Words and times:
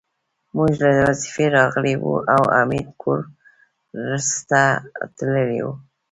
مور 0.55 0.69
له 0.81 0.89
وظيفې 1.07 1.45
راغلې 1.57 1.95
وه 2.03 2.17
او 2.35 2.43
حميد 2.55 2.87
کورس 3.01 4.27
ته 4.49 4.63
تللی 5.17 5.59
و 5.65 5.67